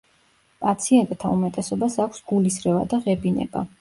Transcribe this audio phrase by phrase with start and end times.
[0.65, 3.63] პაციენტთა უმეტესობას აქვს გულისრევა და ღებინება.